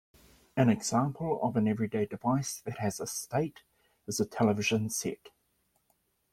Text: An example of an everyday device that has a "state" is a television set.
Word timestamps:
An 0.57 0.67
example 0.69 1.39
of 1.43 1.55
an 1.55 1.67
everyday 1.67 2.07
device 2.07 2.59
that 2.65 2.79
has 2.79 2.99
a 2.99 3.05
"state" 3.05 3.61
is 4.07 4.19
a 4.19 4.25
television 4.25 4.89
set. 4.89 5.29